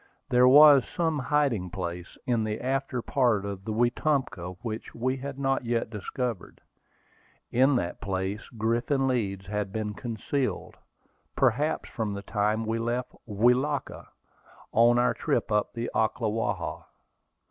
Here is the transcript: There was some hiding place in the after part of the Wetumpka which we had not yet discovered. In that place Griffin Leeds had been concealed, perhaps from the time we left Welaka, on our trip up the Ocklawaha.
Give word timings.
There 0.29 0.47
was 0.47 0.83
some 0.97 1.19
hiding 1.19 1.69
place 1.69 2.17
in 2.25 2.43
the 2.43 2.59
after 2.59 3.03
part 3.03 3.45
of 3.45 3.65
the 3.65 3.71
Wetumpka 3.71 4.57
which 4.63 4.95
we 4.95 5.17
had 5.17 5.37
not 5.37 5.63
yet 5.63 5.91
discovered. 5.91 6.59
In 7.51 7.75
that 7.75 8.01
place 8.01 8.49
Griffin 8.49 9.07
Leeds 9.07 9.45
had 9.45 9.71
been 9.71 9.93
concealed, 9.93 10.75
perhaps 11.35 11.87
from 11.87 12.15
the 12.15 12.23
time 12.23 12.65
we 12.65 12.79
left 12.79 13.13
Welaka, 13.27 14.07
on 14.71 14.97
our 14.97 15.13
trip 15.13 15.51
up 15.51 15.71
the 15.75 15.91
Ocklawaha. 15.93 16.85